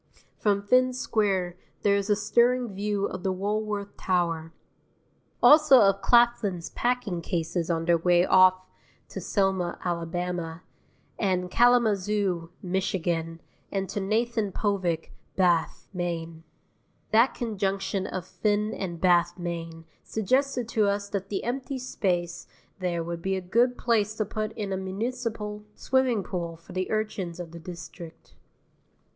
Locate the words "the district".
27.51-28.33